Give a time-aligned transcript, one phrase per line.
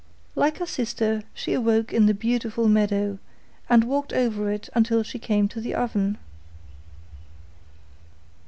[0.33, 3.19] Like her sister she awoke in the beautiful meadow,
[3.69, 6.17] and walked over it till she came to the oven.